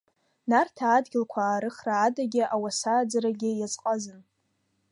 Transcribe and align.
Нарҭаа 0.49 0.95
адгьыл 0.99 1.25
қәаарыхра 1.31 1.95
адагьы, 2.05 2.43
ауасааӡарагьы 2.55 3.49
иазҟазан. 3.53 4.21